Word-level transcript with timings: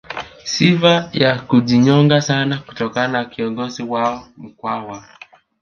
Sifa 0.43 1.09
ya 1.13 1.39
kujinyonga 1.41 2.21
sana 2.21 2.57
kutokana 2.57 3.07
na 3.19 3.25
kiongozi 3.25 3.83
wao 3.83 4.27
Mkwawa 4.37 5.03